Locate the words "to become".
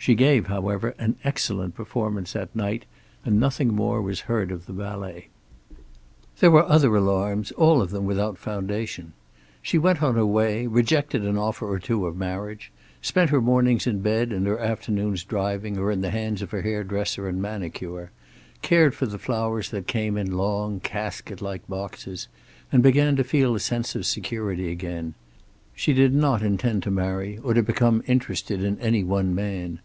27.52-28.02